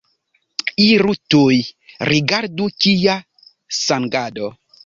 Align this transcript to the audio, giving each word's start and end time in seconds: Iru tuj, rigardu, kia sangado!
Iru 0.85 1.13
tuj, 1.33 1.59
rigardu, 2.13 2.71
kia 2.87 3.19
sangado! 3.85 4.53